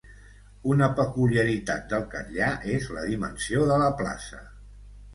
Una 0.75 0.87
peculiaritat 0.99 1.85
del 1.93 2.09
Catllar 2.15 2.51
és 2.79 2.91
la 2.99 3.07
dimensió 3.13 3.71
de 3.75 3.81
la 3.87 3.95
plaça 4.05 4.47